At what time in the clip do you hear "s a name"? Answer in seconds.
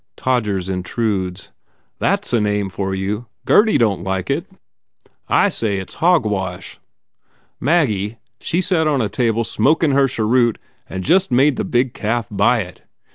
2.25-2.69